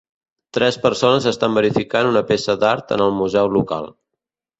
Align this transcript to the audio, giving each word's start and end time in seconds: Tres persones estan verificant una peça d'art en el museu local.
Tres 0.57 0.77
persones 0.85 1.27
estan 1.31 1.57
verificant 1.59 2.09
una 2.13 2.23
peça 2.31 2.55
d'art 2.65 2.95
en 2.97 3.05
el 3.09 3.13
museu 3.19 3.51
local. 3.59 3.93